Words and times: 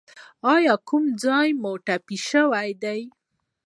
ایا 0.53 0.75
کوم 0.87 1.03
ځای 1.23 1.47
مو 1.61 1.71
ټپي 1.85 2.17
شوی 2.29 2.69
دی؟ 2.81 3.01